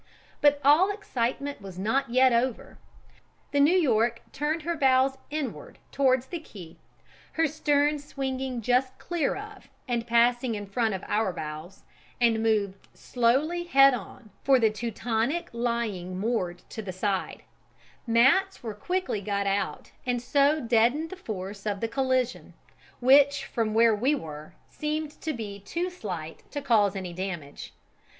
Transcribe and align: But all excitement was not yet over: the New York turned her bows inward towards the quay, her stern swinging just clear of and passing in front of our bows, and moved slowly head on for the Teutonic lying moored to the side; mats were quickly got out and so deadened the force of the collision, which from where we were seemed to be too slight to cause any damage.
But 0.41 0.59
all 0.65 0.89
excitement 0.91 1.61
was 1.61 1.77
not 1.77 2.09
yet 2.09 2.33
over: 2.33 2.79
the 3.51 3.59
New 3.59 3.77
York 3.77 4.21
turned 4.33 4.63
her 4.63 4.75
bows 4.75 5.19
inward 5.29 5.77
towards 5.91 6.25
the 6.25 6.39
quay, 6.39 6.77
her 7.33 7.45
stern 7.45 7.99
swinging 7.99 8.61
just 8.63 8.97
clear 8.97 9.35
of 9.35 9.69
and 9.87 10.07
passing 10.07 10.55
in 10.55 10.65
front 10.65 10.95
of 10.95 11.03
our 11.07 11.31
bows, 11.31 11.83
and 12.19 12.41
moved 12.41 12.87
slowly 12.95 13.65
head 13.65 13.93
on 13.93 14.31
for 14.43 14.57
the 14.57 14.71
Teutonic 14.71 15.51
lying 15.53 16.17
moored 16.17 16.63
to 16.69 16.81
the 16.81 16.91
side; 16.91 17.43
mats 18.07 18.63
were 18.63 18.73
quickly 18.73 19.21
got 19.21 19.45
out 19.45 19.91
and 20.03 20.19
so 20.19 20.59
deadened 20.59 21.11
the 21.11 21.15
force 21.15 21.67
of 21.67 21.79
the 21.79 21.87
collision, 21.87 22.55
which 23.01 23.45
from 23.45 23.75
where 23.75 23.93
we 23.93 24.15
were 24.15 24.55
seemed 24.67 25.11
to 25.21 25.31
be 25.31 25.59
too 25.59 25.91
slight 25.91 26.41
to 26.49 26.59
cause 26.59 26.95
any 26.95 27.13
damage. 27.13 27.71